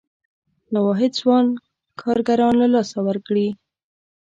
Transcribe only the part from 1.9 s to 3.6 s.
کارګران له لاسه ورکړي.